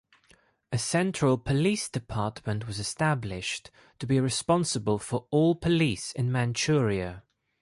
[0.71, 3.69] A central police department was established
[3.99, 7.21] to be responsible for all police in Manchuria.